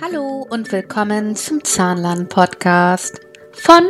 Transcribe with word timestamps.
Hallo 0.00 0.46
und 0.48 0.72
willkommen 0.72 1.36
zum 1.36 1.62
Zahnlern-Podcast 1.62 3.20
von 3.52 3.84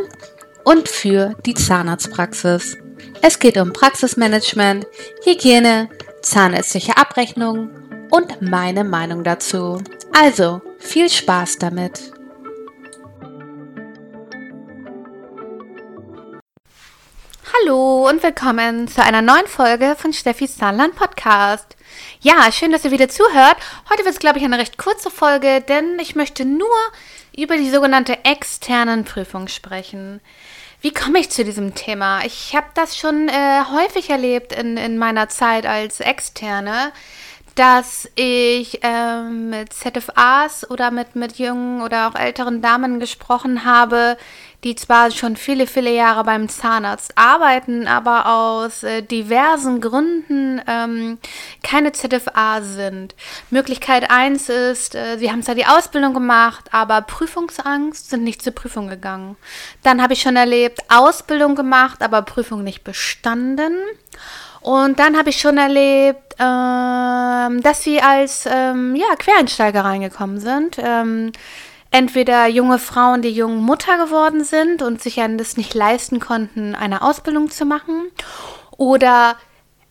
und 0.65 0.89
für 0.89 1.35
die 1.47 1.55
Zahnarztpraxis. 1.55 2.77
Es 3.23 3.39
geht 3.39 3.57
um 3.57 3.73
Praxismanagement, 3.73 4.87
Hygiene, 5.25 5.89
zahnärztliche 6.23 6.97
Abrechnung 6.97 7.71
und 8.11 8.43
meine 8.43 8.85
Meinung 8.85 9.25
dazu. 9.25 9.83
Also 10.13 10.61
viel 10.79 11.09
Spaß 11.09 11.59
damit! 11.59 12.20
Hallo 17.63 18.09
und 18.09 18.23
willkommen 18.23 18.87
zu 18.87 19.03
einer 19.03 19.23
neuen 19.23 19.47
Folge 19.47 19.97
von 19.97 20.13
Steffis 20.13 20.57
Zahnland 20.57 20.95
Podcast. 20.95 21.77
Ja, 22.21 22.51
schön, 22.53 22.71
dass 22.71 22.85
ihr 22.85 22.91
wieder 22.91 23.09
zuhört. 23.09 23.57
Heute 23.91 24.05
wird 24.05 24.15
es, 24.15 24.21
glaube 24.21 24.39
ich, 24.39 24.45
eine 24.45 24.59
recht 24.59 24.79
kurze 24.79 25.11
Folge, 25.11 25.61
denn 25.61 25.99
ich 25.99 26.15
möchte 26.15 26.45
nur 26.45 26.69
über 27.37 27.57
die 27.57 27.71
sogenannte 27.71 28.25
externen 28.25 29.05
Prüfung 29.05 29.49
sprechen. 29.49 30.21
Wie 30.81 30.93
komme 30.93 31.19
ich 31.19 31.31
zu 31.31 31.45
diesem 31.45 31.75
Thema? 31.75 32.25
Ich 32.25 32.55
habe 32.55 32.69
das 32.75 32.97
schon 32.97 33.29
äh, 33.29 33.63
häufig 33.73 34.11
erlebt 34.11 34.53
in, 34.53 34.77
in 34.77 34.97
meiner 34.97 35.29
Zeit 35.29 35.67
als 35.67 36.01
Externe, 36.01 36.93
dass 37.55 38.09
ich 38.15 38.81
ähm, 38.83 39.51
mit 39.51 39.73
ZFAs 39.73 40.71
oder 40.71 40.91
mit, 40.91 41.17
mit 41.17 41.39
jungen 41.39 41.83
oder 41.83 42.09
auch 42.09 42.15
älteren 42.15 42.63
Damen 42.63 43.01
gesprochen 43.01 43.65
habe, 43.65 44.17
die 44.65 44.75
zwar 44.75 45.11
schon 45.11 45.37
viele, 45.37 45.67
viele 45.67 45.93
Jahre 45.93 46.25
beim 46.25 46.49
Zahnarzt 46.49 47.17
arbeiten, 47.17 47.87
aber 47.87 48.27
aus 48.27 48.83
äh, 48.83 49.03
diversen 49.03 49.81
Gründen 49.81 50.61
ähm, 50.67 51.19
keine 51.63 51.93
ZFA 51.93 52.61
sind. 52.61 53.15
Möglichkeit 53.51 54.11
eins 54.11 54.49
ist, 54.49 54.95
äh, 54.95 55.17
sie 55.19 55.31
haben 55.31 55.43
zwar 55.43 55.55
die 55.55 55.67
Ausbildung 55.67 56.13
gemacht, 56.13 56.67
aber 56.73 57.01
Prüfungsangst, 57.01 58.11
sind 58.11 58.23
nicht 58.23 58.43
zur 58.43 58.55
Prüfung 58.55 58.89
gegangen. 58.89 59.37
Dann 59.83 60.03
habe 60.03 60.13
ich 60.13 60.21
schon 60.21 60.37
erlebt, 60.37 60.81
Ausbildung 60.89 61.55
gemacht, 61.55 62.03
aber 62.03 62.23
Prüfung 62.23 62.63
nicht 62.63 62.85
bestanden. 62.85 63.75
Und 64.61 64.99
dann 64.99 65.17
habe 65.17 65.31
ich 65.31 65.41
schon 65.41 65.57
erlebt, 65.57 66.30
ähm, 66.41 67.63
dass 67.63 67.83
sie 67.83 68.01
als 68.01 68.47
ähm, 68.51 68.95
ja, 68.97 69.15
Quereinsteiger 69.19 69.85
reingekommen 69.85 70.41
sind. 70.41 70.79
Ähm, 70.79 71.33
entweder 71.91 72.47
junge 72.47 72.79
Frauen, 72.79 73.21
die 73.21 73.31
jung 73.31 73.59
Mutter 73.59 73.99
geworden 73.99 74.45
sind 74.45 74.83
und 74.83 75.03
sich 75.03 75.17
das 75.17 75.57
nicht 75.57 75.75
leisten 75.75 76.21
konnten, 76.21 76.75
eine 76.75 77.03
Ausbildung 77.03 77.51
zu 77.51 77.65
machen, 77.65 78.11
oder 78.77 79.37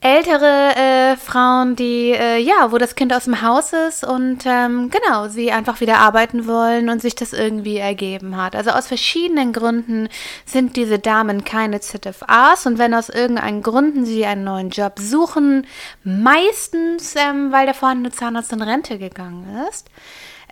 ältere 0.01 0.75
äh, 0.75 1.17
Frauen, 1.17 1.75
die 1.75 2.11
äh, 2.11 2.37
ja, 2.37 2.71
wo 2.71 2.77
das 2.77 2.95
Kind 2.95 3.13
aus 3.13 3.25
dem 3.25 3.41
Haus 3.41 3.73
ist 3.73 4.05
und 4.05 4.45
ähm, 4.45 4.89
genau, 4.89 5.27
sie 5.27 5.51
einfach 5.51 5.81
wieder 5.81 5.97
arbeiten 5.97 6.47
wollen 6.47 6.89
und 6.89 7.01
sich 7.01 7.15
das 7.15 7.33
irgendwie 7.33 7.77
ergeben 7.77 8.37
hat. 8.37 8.55
Also 8.55 8.69
aus 8.69 8.87
verschiedenen 8.87 9.51
Gründen 9.51 10.07
sind 10.45 10.77
diese 10.77 10.99
Damen 10.99 11.43
keine 11.43 11.81
ZFAs 11.81 12.65
und 12.65 12.77
wenn 12.77 12.93
aus 12.93 13.09
irgendeinen 13.09 13.61
Gründen 13.61 14.05
sie 14.05 14.25
einen 14.25 14.45
neuen 14.45 14.69
Job 14.69 14.99
suchen, 14.99 15.67
meistens, 16.05 17.15
ähm, 17.17 17.51
weil 17.51 17.65
der 17.65 17.75
vorhandene 17.75 18.11
Zahnarzt 18.11 18.53
in 18.53 18.61
Rente 18.61 18.99
gegangen 18.99 19.65
ist, 19.69 19.89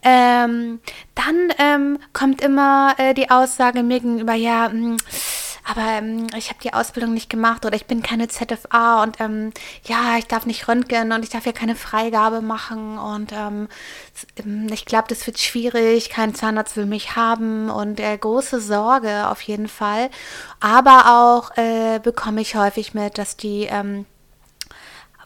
ähm, 0.04 0.80
dann 1.16 1.54
ähm, 1.58 2.00
kommt 2.12 2.42
immer 2.42 2.96
äh, 2.98 3.14
die 3.14 3.32
Aussage 3.32 3.82
mir 3.82 4.02
gegenüber, 4.02 4.34
ja, 4.34 4.68
mh, 4.68 4.74
hm, 4.74 4.98
aber 5.70 5.82
ähm, 5.82 6.28
ich 6.38 6.50
habe 6.50 6.60
die 6.64 6.74
Ausbildung 6.74 7.14
nicht 7.14 7.30
gemacht 7.30 7.66
oder 7.66 7.76
ich 7.76 7.86
bin 7.86 8.02
keine 8.02 8.30
ZFA 8.30 9.04
und 9.04 9.20
ähm, 9.20 9.52
ja, 9.84 10.18
ich 10.18 10.26
darf 10.26 10.46
nicht 10.46 10.68
röntgen 10.68 11.12
und 11.12 11.24
ich 11.24 11.30
darf 11.30 11.46
ja 11.46 11.52
keine 11.52 11.76
Freigabe 11.76 12.42
machen 12.42 12.98
und 12.98 13.34
ähm, 13.34 13.68
ähm 14.38 14.68
ich 14.72 14.86
glaube, 14.86 15.08
das 15.10 15.28
wird 15.28 15.40
schwierig, 15.40 16.10
kein 16.10 16.34
Zahnarzt 16.34 16.78
will 16.78 16.86
mich 16.86 17.16
haben 17.16 17.70
und 17.70 18.00
äh, 18.00 18.18
große 18.18 18.62
Sorge 18.62 19.28
auf 19.30 19.42
jeden 19.42 19.68
Fall. 19.68 20.10
Aber 20.62 21.42
auch 21.42 21.58
äh, 21.58 22.00
bekomme 22.00 22.42
ich 22.42 22.56
häufig 22.56 22.94
mit, 22.94 23.18
dass 23.18 23.36
die 23.36 23.68
ähm, 23.70 24.06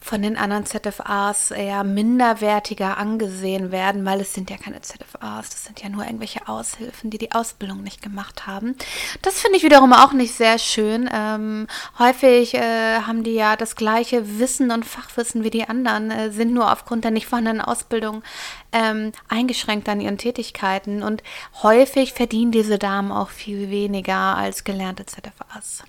von 0.04 0.24
den 0.24 0.36
anderen 0.36 0.66
ZFAs 0.66 1.52
eher 1.52 1.84
minderwertiger 1.84 2.98
angesehen 2.98 3.72
werden, 3.72 4.04
weil 4.04 4.20
es 4.20 4.34
sind 4.34 4.50
ja 4.50 4.58
keine 4.58 4.82
ZFAs, 4.82 5.50
das 5.50 5.66
sind 5.66 5.82
ja 5.82 5.90
nur 5.90 6.04
irgendwelche 6.04 6.48
Aushilfen, 6.48 7.12
die 7.12 7.20
die 7.20 7.32
Ausbildung 7.32 7.84
nicht 7.84 8.02
gemacht 8.02 8.48
haben. 8.48 8.76
Das 9.22 9.40
finde 9.40 9.58
ich 9.58 9.64
wiederum 9.64 9.94
auch 9.94 10.12
nicht 10.12 10.34
sehr 10.34 10.58
schön. 10.58 11.08
Ähm, 11.14 11.68
häufig 12.00 12.56
äh, 12.56 13.02
haben 13.02 13.24
die 13.24 13.36
ja 13.36 13.56
das 13.56 13.76
gleiche 13.76 14.40
Wissen 14.40 14.72
und 14.72 14.86
Fachwissen 14.86 15.44
wie 15.44 15.52
die 15.52 15.70
anderen, 15.70 16.10
äh, 16.10 16.32
sind 16.32 16.52
nur 16.52 16.72
aufgrund 16.72 17.04
der 17.04 17.12
nicht 17.12 17.28
vorhandenen 17.28 17.62
Ausbildung 17.62 18.24
ähm, 18.72 19.12
eingeschränkt 19.30 19.88
an 19.88 20.02
ihren 20.02 20.18
Tätigkeiten 20.18 21.04
und 21.04 21.22
häufig 21.62 22.14
verdienen 22.14 22.52
diese 22.52 22.80
Damen 22.80 23.12
auch 23.12 23.30
viel 23.30 23.70
weniger 23.70 24.36
als 24.36 24.64
gelernte 24.64 25.06
ZFAs. 25.06 25.84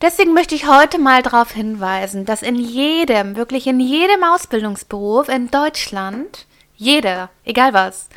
Deswegen 0.00 0.34
möchte 0.34 0.54
ich 0.54 0.66
heute 0.66 0.98
mal 0.98 1.22
darauf 1.22 1.52
hinweisen, 1.52 2.24
dass 2.24 2.42
in 2.42 2.56
jedem, 2.56 3.36
wirklich 3.36 3.66
in 3.66 3.80
jedem 3.80 4.24
Ausbildungsberuf 4.24 5.28
in 5.28 5.50
Deutschland, 5.50 6.46
jeder, 6.76 7.30
egal 7.44 7.74
was, 7.74 8.08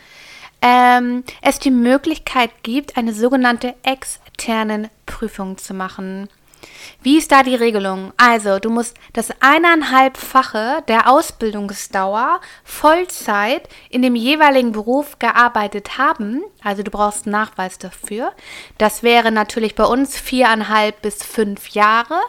ähm, 0.61 1.23
es 1.41 1.59
die 1.59 1.71
Möglichkeit 1.71 2.51
gibt, 2.63 2.95
eine 2.95 3.13
sogenannte 3.13 3.75
externen 3.83 4.89
Prüfung 5.05 5.57
zu 5.57 5.73
machen. 5.73 6.29
Wie 7.01 7.17
ist 7.17 7.31
da 7.31 7.43
die 7.43 7.55
Regelung? 7.55 8.13
Also, 8.17 8.59
du 8.59 8.69
musst 8.69 8.97
das 9.13 9.29
eineinhalbfache 9.41 10.83
der 10.87 11.09
Ausbildungsdauer 11.09 12.39
Vollzeit 12.63 13.67
in 13.89 14.01
dem 14.01 14.15
jeweiligen 14.15 14.71
Beruf 14.71 15.19
gearbeitet 15.19 15.97
haben. 15.97 16.41
Also, 16.63 16.83
du 16.83 16.91
brauchst 16.91 17.25
einen 17.25 17.33
Nachweis 17.33 17.77
dafür. 17.77 18.31
Das 18.77 19.03
wäre 19.03 19.31
natürlich 19.31 19.75
bei 19.75 19.85
uns 19.85 20.17
viereinhalb 20.17 21.01
bis 21.01 21.23
fünf 21.23 21.69
Jahre. 21.69 22.19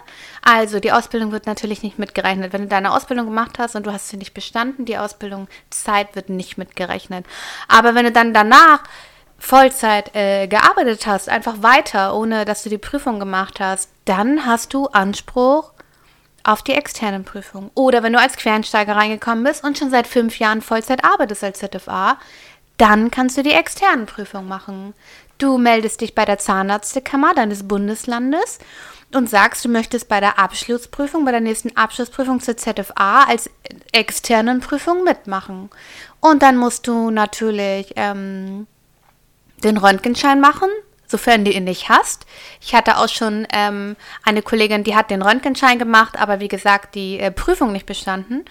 Also, 0.43 0.81
die 0.81 0.93
Ausbildung 0.93 1.33
wird 1.33 1.47
natürlich 1.47 1.83
nicht 1.83 1.99
mitgerechnet. 1.99 2.53
Wenn 2.53 2.63
du 2.63 2.69
deine 2.69 2.93
Ausbildung 2.93 3.27
gemacht 3.27 3.59
hast 3.59 3.77
und 3.77 3.87
du 3.87 3.93
hast 3.93 4.09
sie 4.09 4.17
nicht 4.17 4.35
bestanden, 4.35 4.85
die 4.85 4.99
Ausbildung 4.99 5.49
Zeit 5.71 6.17
wird 6.17 6.29
nicht 6.29 6.59
mitgerechnet. 6.59 7.27
Aber 7.69 7.95
wenn 7.95 8.05
du 8.05 8.13
dann 8.13 8.35
danach 8.35 8.83
Vollzeit 9.45 10.15
äh, 10.15 10.47
gearbeitet 10.47 11.07
hast, 11.07 11.29
einfach 11.29 11.63
weiter, 11.63 12.17
ohne 12.17 12.47
dass 12.47 12.63
du 12.63 12.71
die 12.71 12.79
Prüfung 12.79 13.21
gemacht 13.21 13.61
hast, 13.61 13.91
dann 14.07 14.47
hast 14.47 14.73
du 14.73 14.87
Anspruch 14.87 15.73
auf 16.45 16.63
die 16.63 16.73
externen 16.73 17.25
Prüfungen. 17.25 17.71
Oder 17.75 18.03
wenn 18.03 18.15
du 18.15 18.19
als 18.19 18.39
Quereinsteiger 18.39 18.97
reingekommen 18.97 19.45
bist 19.45 19.63
und 19.63 19.77
schon 19.77 19.91
seit 19.91 20.07
fünf 20.07 20.39
Jahren 20.39 20.63
Vollzeit 20.63 21.05
arbeitest 21.05 21.45
als 21.45 21.59
ZFA, 21.59 22.17
dann 22.79 23.11
kannst 23.11 23.37
du 23.37 23.43
die 23.43 23.53
externen 23.53 24.07
Prüfungen 24.07 24.49
machen. 24.49 24.95
Du 25.37 25.59
meldest 25.59 26.01
dich 26.01 26.15
bei 26.15 26.25
der 26.25 26.39
Zahnarztkammer 26.39 27.35
deines 27.35 27.69
Bundeslandes 27.69 28.61
und 29.13 29.29
sagst, 29.29 29.63
du 29.63 29.69
möchtest 29.69 30.09
bei 30.09 30.21
der 30.21 30.39
Abschlussprüfung, 30.39 31.27
bei 31.27 31.33
der 31.33 31.41
nächsten 31.41 31.77
Abschlussprüfung 31.77 32.41
zur 32.41 32.57
ZFA 32.57 33.25
als 33.25 33.51
externen 33.93 34.61
Prüfung 34.61 35.05
mitmachen. 35.05 35.69
Und 36.21 36.43
dann 36.43 36.57
musst 36.57 36.87
du 36.87 37.11
natürlich 37.11 37.93
ähm, 37.97 38.67
den 39.65 39.77
Röntgenschein 39.77 40.41
machen, 40.41 40.69
sofern 41.07 41.45
du 41.45 41.51
ihn 41.51 41.65
nicht 41.65 41.89
hast. 41.89 42.27
Ich 42.61 42.75
hatte 42.75 42.99
auch 42.99 43.09
schon 43.09 43.47
ähm, 43.53 43.97
eine 44.23 44.43
Kollegin, 44.43 44.85
die 44.85 44.97
hat 44.97 45.11
den 45.11 45.23
Röntgenschein 45.23 45.79
gemacht, 45.79 46.19
aber 46.21 46.41
wie 46.41 46.49
gesagt, 46.49 46.95
die 46.95 47.19
äh, 47.19 47.31
Prüfung 47.31 47.73
nicht 47.73 47.87
bestanden. 47.87 48.45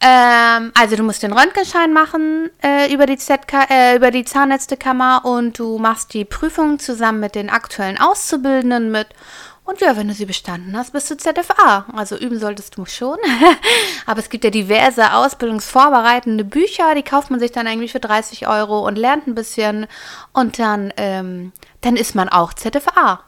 Ähm, 0.00 0.72
also 0.74 0.96
du 0.96 1.02
musst 1.02 1.22
den 1.22 1.32
Röntgenschein 1.32 1.92
machen 1.92 2.50
äh, 2.62 2.92
über, 2.92 3.06
die 3.06 3.16
ZK, 3.16 3.70
äh, 3.70 3.96
über 3.96 4.10
die 4.10 4.24
Zahnärztekammer 4.24 5.22
und 5.24 5.58
du 5.58 5.78
machst 5.78 6.12
die 6.12 6.26
Prüfung 6.26 6.78
zusammen 6.78 7.20
mit 7.20 7.34
den 7.34 7.48
aktuellen 7.48 7.98
Auszubildenden 7.98 8.90
mit 8.90 9.08
und 9.66 9.80
ja, 9.80 9.96
wenn 9.96 10.06
du 10.06 10.14
sie 10.14 10.26
bestanden 10.26 10.76
hast, 10.76 10.92
bist 10.92 11.10
du 11.10 11.16
ZFA. 11.16 11.86
Also 11.92 12.16
üben 12.16 12.38
solltest 12.38 12.78
du 12.78 12.86
schon. 12.86 13.18
Aber 14.06 14.20
es 14.20 14.30
gibt 14.30 14.44
ja 14.44 14.50
diverse 14.50 15.12
ausbildungsvorbereitende 15.12 16.44
Bücher, 16.44 16.94
die 16.94 17.02
kauft 17.02 17.32
man 17.32 17.40
sich 17.40 17.50
dann 17.50 17.66
eigentlich 17.66 17.90
für 17.90 17.98
30 17.98 18.46
Euro 18.46 18.86
und 18.86 18.96
lernt 18.96 19.26
ein 19.26 19.34
bisschen. 19.34 19.88
Und 20.32 20.60
dann, 20.60 20.92
ähm, 20.96 21.52
dann 21.80 21.96
ist 21.96 22.14
man 22.14 22.28
auch 22.28 22.54
ZFA. 22.54 23.24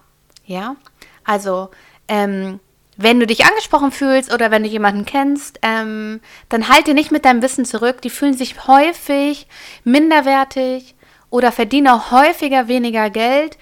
Ja, 0.46 0.76
also 1.24 1.70
ähm, 2.06 2.60
wenn 2.96 3.18
du 3.18 3.26
dich 3.26 3.44
angesprochen 3.44 3.90
fühlst 3.90 4.32
oder 4.32 4.52
wenn 4.52 4.62
du 4.62 4.68
jemanden 4.68 5.04
kennst, 5.04 5.58
ähm, 5.62 6.20
dann 6.50 6.68
halte 6.68 6.94
nicht 6.94 7.10
mit 7.10 7.24
deinem 7.24 7.42
Wissen 7.42 7.64
zurück. 7.64 8.00
Die 8.02 8.10
fühlen 8.10 8.34
sich 8.34 8.68
häufig 8.68 9.48
minderwertig 9.82 10.94
oder 11.30 11.50
verdienen 11.50 11.88
auch 11.88 12.12
häufiger 12.12 12.68
weniger 12.68 13.10
Geld 13.10 13.58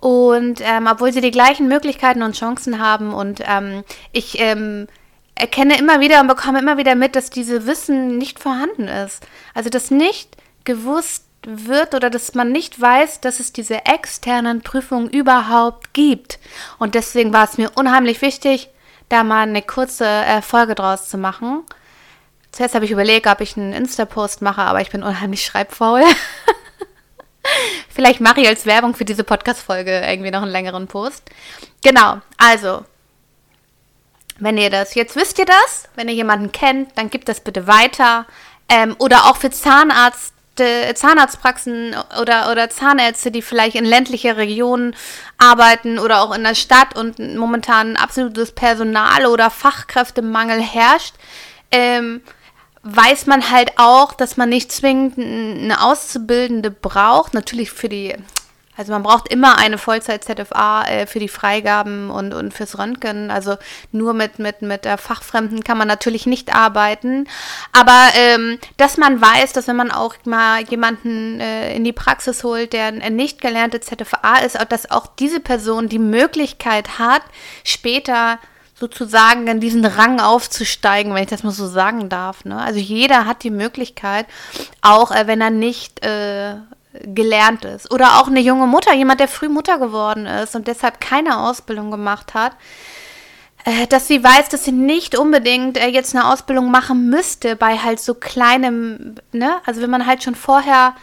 und 0.00 0.60
ähm, 0.62 0.88
obwohl 0.90 1.12
sie 1.12 1.20
die 1.20 1.30
gleichen 1.30 1.68
Möglichkeiten 1.68 2.22
und 2.22 2.36
Chancen 2.36 2.78
haben 2.78 3.12
und 3.12 3.42
ähm, 3.44 3.82
ich 4.12 4.38
ähm, 4.38 4.86
erkenne 5.34 5.78
immer 5.78 6.00
wieder 6.00 6.20
und 6.20 6.28
bekomme 6.28 6.60
immer 6.60 6.78
wieder 6.78 6.94
mit, 6.94 7.16
dass 7.16 7.30
diese 7.30 7.66
Wissen 7.66 8.18
nicht 8.18 8.38
vorhanden 8.38 8.88
ist. 8.88 9.26
Also 9.54 9.70
dass 9.70 9.90
nicht 9.90 10.36
gewusst 10.64 11.24
wird 11.46 11.94
oder 11.94 12.10
dass 12.10 12.34
man 12.34 12.52
nicht 12.52 12.80
weiß, 12.80 13.20
dass 13.20 13.40
es 13.40 13.52
diese 13.52 13.86
externen 13.86 14.62
Prüfungen 14.62 15.08
überhaupt 15.08 15.94
gibt. 15.94 16.38
Und 16.78 16.94
deswegen 16.94 17.32
war 17.32 17.44
es 17.44 17.58
mir 17.58 17.70
unheimlich 17.74 18.20
wichtig, 18.22 18.68
da 19.08 19.24
mal 19.24 19.42
eine 19.42 19.62
kurze 19.62 20.04
äh, 20.04 20.42
Folge 20.42 20.74
draus 20.74 21.08
zu 21.08 21.16
machen. 21.16 21.62
Zuerst 22.52 22.74
habe 22.74 22.84
ich 22.84 22.90
überlegt, 22.90 23.26
ob 23.26 23.40
ich 23.40 23.56
einen 23.56 23.72
Insta-Post 23.72 24.42
mache, 24.42 24.62
aber 24.62 24.80
ich 24.80 24.90
bin 24.90 25.02
unheimlich 25.02 25.44
schreibfaul. 25.44 26.02
Vielleicht 27.88 28.20
mache 28.20 28.40
ich 28.40 28.48
als 28.48 28.66
Werbung 28.66 28.94
für 28.94 29.04
diese 29.04 29.24
Podcast-Folge 29.24 30.02
irgendwie 30.06 30.30
noch 30.30 30.42
einen 30.42 30.50
längeren 30.50 30.86
Post. 30.86 31.22
Genau, 31.82 32.18
also, 32.36 32.84
wenn 34.38 34.58
ihr 34.58 34.70
das, 34.70 34.94
jetzt 34.94 35.16
wisst 35.16 35.38
ihr 35.38 35.46
das, 35.46 35.88
wenn 35.96 36.08
ihr 36.08 36.14
jemanden 36.14 36.52
kennt, 36.52 36.96
dann 36.96 37.10
gebt 37.10 37.28
das 37.28 37.40
bitte 37.40 37.66
weiter. 37.66 38.26
Ähm, 38.68 38.94
oder 38.98 39.26
auch 39.26 39.36
für 39.36 39.50
Zahnarzt, 39.50 40.34
Zahnarztpraxen 40.94 41.94
oder, 42.20 42.50
oder 42.50 42.68
Zahnärzte, 42.68 43.30
die 43.30 43.42
vielleicht 43.42 43.76
in 43.76 43.84
ländlicher 43.84 44.36
Regionen 44.36 44.96
arbeiten 45.38 46.00
oder 46.00 46.20
auch 46.20 46.34
in 46.34 46.42
der 46.42 46.56
Stadt 46.56 46.98
und 46.98 47.20
momentan 47.36 47.96
absolutes 47.96 48.50
Personal- 48.50 49.26
oder 49.26 49.50
Fachkräftemangel 49.50 50.60
herrscht. 50.60 51.14
Ähm, 51.70 52.22
weiß 52.96 53.26
man 53.26 53.50
halt 53.50 53.72
auch, 53.76 54.12
dass 54.12 54.36
man 54.36 54.48
nicht 54.48 54.72
zwingend 54.72 55.18
eine 55.18 55.82
Auszubildende 55.82 56.70
braucht. 56.70 57.34
Natürlich 57.34 57.70
für 57.70 57.88
die, 57.88 58.14
also 58.76 58.92
man 58.92 59.02
braucht 59.02 59.32
immer 59.32 59.58
eine 59.58 59.78
Vollzeit-ZFA 59.78 60.86
äh, 60.86 61.06
für 61.06 61.18
die 61.18 61.28
Freigaben 61.28 62.10
und, 62.10 62.32
und 62.32 62.54
fürs 62.54 62.78
Röntgen. 62.78 63.30
Also 63.30 63.56
nur 63.92 64.14
mit, 64.14 64.38
mit, 64.38 64.62
mit 64.62 64.84
der 64.84 64.96
Fachfremden 64.96 65.64
kann 65.64 65.76
man 65.76 65.88
natürlich 65.88 66.26
nicht 66.26 66.54
arbeiten. 66.54 67.26
Aber 67.72 68.08
ähm, 68.14 68.58
dass 68.76 68.96
man 68.96 69.20
weiß, 69.20 69.52
dass 69.52 69.68
wenn 69.68 69.76
man 69.76 69.90
auch 69.90 70.14
mal 70.24 70.62
jemanden 70.62 71.40
äh, 71.40 71.74
in 71.74 71.84
die 71.84 71.92
Praxis 71.92 72.44
holt, 72.44 72.72
der 72.72 72.86
ein 72.86 73.16
nicht 73.16 73.40
gelernte 73.40 73.80
ZFA 73.80 74.38
ist, 74.44 74.58
dass 74.70 74.90
auch 74.90 75.08
diese 75.18 75.40
Person 75.40 75.88
die 75.88 75.98
Möglichkeit 75.98 76.98
hat, 76.98 77.22
später 77.64 78.38
sozusagen 78.78 79.46
in 79.46 79.60
diesen 79.60 79.84
Rang 79.84 80.20
aufzusteigen, 80.20 81.14
wenn 81.14 81.22
ich 81.22 81.30
das 81.30 81.42
mal 81.42 81.52
so 81.52 81.66
sagen 81.66 82.08
darf. 82.08 82.44
Ne? 82.44 82.56
Also 82.56 82.78
jeder 82.78 83.26
hat 83.26 83.42
die 83.42 83.50
Möglichkeit, 83.50 84.26
auch 84.82 85.10
äh, 85.10 85.26
wenn 85.26 85.40
er 85.40 85.50
nicht 85.50 86.04
äh, 86.04 86.54
gelernt 87.02 87.64
ist. 87.64 87.90
Oder 87.90 88.18
auch 88.18 88.28
eine 88.28 88.40
junge 88.40 88.66
Mutter, 88.66 88.94
jemand, 88.94 89.20
der 89.20 89.28
früh 89.28 89.48
Mutter 89.48 89.78
geworden 89.78 90.26
ist 90.26 90.54
und 90.54 90.68
deshalb 90.68 91.00
keine 91.00 91.38
Ausbildung 91.38 91.90
gemacht 91.90 92.34
hat, 92.34 92.52
äh, 93.64 93.86
dass 93.86 94.08
sie 94.08 94.22
weiß, 94.22 94.48
dass 94.48 94.64
sie 94.64 94.72
nicht 94.72 95.18
unbedingt 95.18 95.76
äh, 95.76 95.88
jetzt 95.88 96.14
eine 96.14 96.30
Ausbildung 96.30 96.70
machen 96.70 97.10
müsste 97.10 97.56
bei 97.56 97.78
halt 97.78 98.00
so 98.00 98.14
kleinem, 98.14 99.16
ne? 99.32 99.56
Also 99.66 99.82
wenn 99.82 99.90
man 99.90 100.06
halt 100.06 100.22
schon 100.22 100.34
vorher 100.34 100.94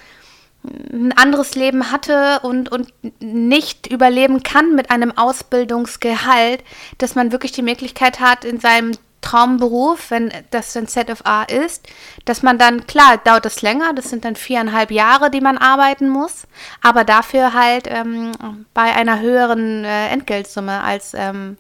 ein 0.92 1.14
anderes 1.16 1.56
Leben 1.56 1.92
hatte 1.92 2.40
und, 2.42 2.72
und 2.72 2.94
nicht 3.20 3.88
überleben 3.88 4.44
kann 4.44 4.76
mit 4.76 4.92
einem 4.92 5.18
Ausbildungsgehalt, 5.18 6.64
dass 6.98 7.16
man 7.16 7.32
wirklich 7.32 7.52
die 7.52 7.62
Möglichkeit 7.62 8.20
hat, 8.20 8.46
in 8.46 8.60
seinem 8.60 8.94
Traumberuf, 9.26 10.12
wenn 10.12 10.32
das 10.52 10.78
ein 10.78 10.88
ZFA 10.88 11.44
ist, 11.44 11.88
dass 12.26 12.44
man 12.44 12.60
dann, 12.60 12.86
klar, 12.86 13.18
dauert 13.18 13.46
das 13.46 13.62
länger, 13.64 13.94
das 13.94 14.10
sind 14.10 14.24
dann 14.24 14.36
viereinhalb 14.36 14.92
Jahre, 14.92 15.32
die 15.32 15.42
man 15.42 15.58
arbeiten 15.58 16.10
muss, 16.10 16.48
aber 16.82 17.04
dafür 17.04 17.54
halt 17.54 17.88
ähm, 17.88 18.34
bei 18.74 18.94
einer 18.96 19.20
höheren 19.20 19.84
äh, 19.84 20.10
Entgeltsumme 20.10 20.82
als 20.82 21.14
ähm, 21.16 21.58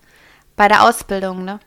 bei 0.55 0.67
der 0.67 0.83
Ausbildung, 0.83 1.43
ne? 1.43 1.59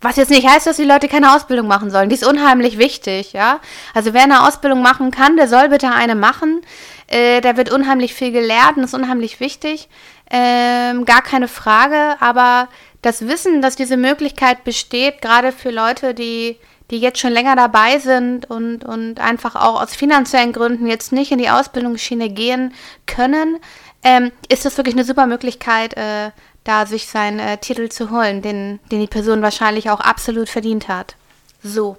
Was 0.00 0.16
jetzt 0.16 0.30
nicht 0.30 0.48
heißt, 0.48 0.66
dass 0.66 0.76
die 0.76 0.84
Leute 0.84 1.08
keine 1.08 1.34
Ausbildung 1.34 1.66
machen 1.66 1.90
sollen. 1.90 2.08
Die 2.08 2.14
ist 2.14 2.26
unheimlich 2.26 2.78
wichtig, 2.78 3.34
ja. 3.34 3.60
Also 3.92 4.14
wer 4.14 4.22
eine 4.22 4.46
Ausbildung 4.46 4.80
machen 4.80 5.10
kann, 5.10 5.36
der 5.36 5.46
soll 5.46 5.68
bitte 5.68 5.90
eine 5.90 6.14
machen. 6.14 6.62
Äh, 7.06 7.42
da 7.42 7.56
wird 7.56 7.70
unheimlich 7.70 8.14
viel 8.14 8.32
gelernt 8.32 8.78
und 8.78 8.84
ist 8.84 8.94
unheimlich 8.94 9.40
wichtig. 9.40 9.88
Ähm, 10.30 11.04
gar 11.04 11.20
keine 11.20 11.48
Frage. 11.48 12.16
Aber 12.20 12.68
das 13.02 13.26
Wissen, 13.28 13.60
dass 13.60 13.76
diese 13.76 13.98
Möglichkeit 13.98 14.64
besteht, 14.64 15.20
gerade 15.20 15.52
für 15.52 15.70
Leute, 15.70 16.14
die, 16.14 16.56
die 16.90 16.98
jetzt 16.98 17.18
schon 17.18 17.32
länger 17.32 17.54
dabei 17.54 17.98
sind 17.98 18.48
und, 18.48 18.84
und 18.84 19.20
einfach 19.20 19.54
auch 19.54 19.82
aus 19.82 19.94
finanziellen 19.94 20.54
Gründen 20.54 20.86
jetzt 20.86 21.12
nicht 21.12 21.30
in 21.30 21.38
die 21.38 21.50
Ausbildungsschiene 21.50 22.30
gehen 22.30 22.72
können, 23.06 23.58
ähm, 24.02 24.32
ist 24.48 24.64
das 24.64 24.76
wirklich 24.78 24.94
eine 24.94 25.04
super 25.04 25.26
Möglichkeit, 25.26 25.94
äh, 25.94 26.30
da 26.70 26.86
sich 26.86 27.08
seinen 27.08 27.40
äh, 27.40 27.58
Titel 27.58 27.88
zu 27.88 28.10
holen, 28.10 28.42
den, 28.42 28.78
den 28.92 29.00
die 29.00 29.08
Person 29.08 29.42
wahrscheinlich 29.42 29.90
auch 29.90 29.98
absolut 29.98 30.48
verdient 30.48 30.86
hat. 30.86 31.16
So, 31.64 31.96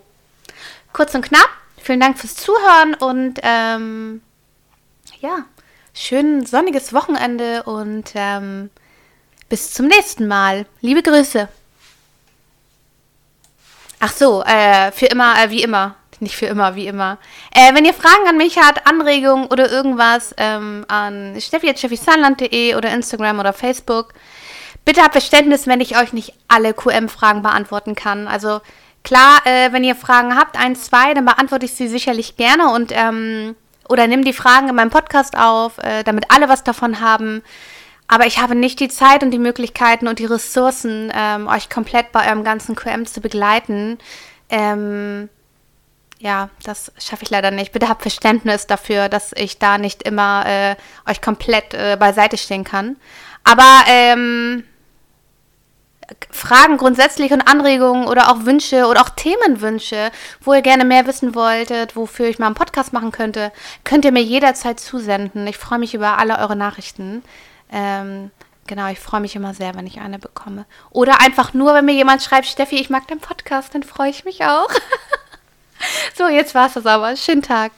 kurz 0.93 1.13
und 1.13 1.23
knapp. 1.25 1.49
Vielen 1.77 1.99
Dank 1.99 2.17
fürs 2.17 2.35
Zuhören 2.35 2.93
und 2.93 3.39
ähm, 3.43 4.21
ja, 5.19 5.39
schön 5.93 6.45
sonniges 6.45 6.93
Wochenende 6.93 7.63
und 7.63 8.11
ähm, 8.15 8.69
bis 9.49 9.73
zum 9.73 9.87
nächsten 9.87 10.27
Mal. 10.27 10.65
Liebe 10.79 11.03
Grüße. 11.03 11.49
Ach 13.99 14.13
so, 14.13 14.41
äh, 14.43 14.93
für 14.93 15.07
immer, 15.07 15.43
äh, 15.43 15.49
wie 15.49 15.63
immer. 15.63 15.95
Nicht 16.21 16.35
für 16.35 16.45
immer, 16.45 16.75
wie 16.75 16.87
immer. 16.87 17.17
Äh, 17.53 17.73
wenn 17.73 17.83
ihr 17.83 17.95
Fragen 17.95 18.25
an 18.29 18.37
mich 18.37 18.57
habt, 18.57 18.87
Anregungen 18.87 19.47
oder 19.47 19.69
irgendwas, 19.69 20.33
ähm, 20.37 20.85
an 20.87 21.35
steffi.steffisanland.de 21.41 22.75
oder 22.75 22.93
Instagram 22.93 23.39
oder 23.39 23.51
Facebook. 23.51 24.13
Bitte 24.85 25.01
habt 25.01 25.13
Verständnis, 25.13 25.67
wenn 25.67 25.81
ich 25.81 25.97
euch 25.97 26.13
nicht 26.13 26.33
alle 26.47 26.73
QM-Fragen 26.73 27.41
beantworten 27.41 27.95
kann. 27.95 28.27
Also 28.27 28.61
klar, 29.03 29.45
äh, 29.45 29.71
wenn 29.71 29.83
ihr 29.83 29.95
Fragen 29.95 30.35
habt, 30.35 30.57
eins, 30.57 30.85
zwei, 30.85 31.13
dann 31.13 31.25
beantworte 31.25 31.65
ich 31.65 31.73
sie 31.73 31.87
sicherlich 31.87 32.35
gerne 32.35 32.71
und 32.71 32.91
ähm, 32.93 33.55
oder 33.87 34.07
nimm 34.07 34.23
die 34.23 34.33
Fragen 34.33 34.69
in 34.69 34.75
meinem 34.75 34.89
Podcast 34.89 35.37
auf, 35.37 35.77
äh, 35.79 36.03
damit 36.03 36.25
alle 36.29 36.49
was 36.49 36.63
davon 36.63 37.01
haben. 37.01 37.43
Aber 38.07 38.25
ich 38.25 38.39
habe 38.39 38.55
nicht 38.55 38.79
die 38.79 38.89
Zeit 38.89 39.23
und 39.23 39.31
die 39.31 39.39
Möglichkeiten 39.39 40.07
und 40.07 40.19
die 40.19 40.25
Ressourcen, 40.25 41.11
ähm, 41.15 41.47
euch 41.47 41.69
komplett 41.69 42.11
bei 42.11 42.27
eurem 42.27 42.43
ganzen 42.43 42.75
QM 42.75 43.05
zu 43.05 43.21
begleiten. 43.21 43.99
Ähm, 44.49 45.29
ja, 46.19 46.49
das 46.63 46.91
schaffe 46.99 47.23
ich 47.23 47.29
leider 47.29 47.51
nicht. 47.51 47.71
Bitte 47.71 47.89
habt 47.89 48.01
Verständnis 48.01 48.67
dafür, 48.67 49.09
dass 49.09 49.31
ich 49.35 49.59
da 49.59 49.77
nicht 49.77 50.03
immer 50.03 50.45
äh, 50.45 50.75
euch 51.09 51.21
komplett 51.21 51.73
äh, 51.73 51.97
beiseite 51.97 52.37
stehen 52.37 52.63
kann. 52.63 52.97
Aber 53.43 53.83
ähm, 53.87 54.63
Fragen 56.29 56.77
grundsätzlich 56.77 57.31
und 57.31 57.47
Anregungen 57.47 58.07
oder 58.07 58.31
auch 58.31 58.45
Wünsche 58.45 58.85
oder 58.87 59.01
auch 59.01 59.09
Themenwünsche, 59.09 60.11
wo 60.41 60.53
ihr 60.53 60.61
gerne 60.61 60.85
mehr 60.85 61.07
wissen 61.07 61.35
wolltet, 61.35 61.95
wofür 61.95 62.27
ich 62.27 62.39
mal 62.39 62.47
einen 62.47 62.55
Podcast 62.55 62.93
machen 62.93 63.11
könnte, 63.11 63.51
könnt 63.83 64.05
ihr 64.05 64.11
mir 64.11 64.23
jederzeit 64.23 64.79
zusenden. 64.79 65.47
Ich 65.47 65.57
freue 65.57 65.79
mich 65.79 65.93
über 65.93 66.17
alle 66.17 66.39
eure 66.39 66.55
Nachrichten. 66.55 67.23
Ähm, 67.71 68.31
genau, 68.67 68.87
ich 68.87 68.99
freue 68.99 69.21
mich 69.21 69.35
immer 69.35 69.53
sehr, 69.53 69.75
wenn 69.75 69.87
ich 69.87 69.99
eine 69.99 70.19
bekomme. 70.19 70.65
Oder 70.89 71.21
einfach 71.21 71.53
nur, 71.53 71.73
wenn 71.73 71.85
mir 71.85 71.93
jemand 71.93 72.21
schreibt, 72.21 72.47
Steffi, 72.47 72.75
ich 72.75 72.89
mag 72.89 73.07
deinen 73.07 73.19
Podcast, 73.19 73.73
dann 73.75 73.83
freue 73.83 74.09
ich 74.09 74.25
mich 74.25 74.43
auch. 74.43 74.69
so, 76.17 76.27
jetzt 76.27 76.55
war 76.55 76.67
es 76.67 76.73
das 76.73 76.85
aber. 76.85 77.15
Schönen 77.15 77.41
Tag. 77.41 77.71